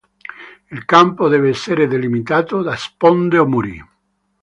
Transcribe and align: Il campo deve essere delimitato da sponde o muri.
Il 0.71 0.83
campo 0.85 1.27
deve 1.27 1.49
essere 1.49 1.85
delimitato 1.87 2.63
da 2.63 2.75
sponde 2.75 3.37
o 3.37 3.45
muri. 3.45 3.85